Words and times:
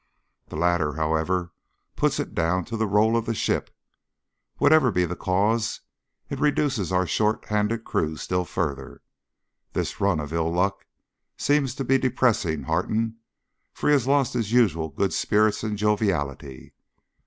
The 0.47 0.55
latter, 0.55 0.93
however, 0.93 1.51
puts 1.95 2.19
it 2.19 2.33
down 2.33 2.65
to 2.65 2.75
the 2.75 2.87
roll 2.87 3.15
of 3.15 3.27
the 3.27 3.35
ship. 3.35 3.69
Whatever 4.57 4.91
be 4.91 5.05
the 5.05 5.15
cause, 5.15 5.81
it 6.27 6.39
reduces 6.39 6.91
our 6.91 7.05
shorthanded 7.05 7.83
crew 7.83 8.17
still 8.17 8.43
further. 8.43 9.03
This 9.73 10.01
run 10.01 10.19
of 10.19 10.33
ill 10.33 10.51
luck 10.51 10.87
seems 11.37 11.75
to 11.75 11.83
be 11.83 11.99
depressing 11.99 12.63
Harton, 12.63 13.17
for 13.75 13.89
he 13.89 13.93
has 13.93 14.07
lost 14.07 14.33
his 14.33 14.51
usual 14.51 14.89
good 14.89 15.13
spirits 15.13 15.61
and 15.61 15.77
joviality. 15.77 16.73